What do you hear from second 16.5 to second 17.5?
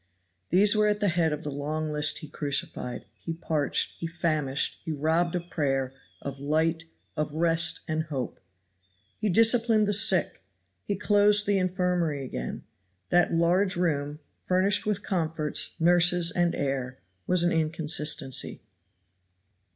air, was